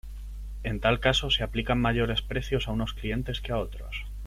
En 0.63 0.79
tal 0.79 0.99
caso, 0.99 1.29
se 1.29 1.43
aplican 1.43 1.79
mayores 1.79 2.23
precios 2.23 2.67
a 2.67 2.71
unos 2.71 2.95
clientes 2.95 3.39
que 3.39 3.51
a 3.51 3.59
otros. 3.59 4.07